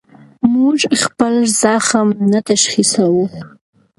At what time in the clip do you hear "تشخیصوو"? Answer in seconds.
2.49-3.25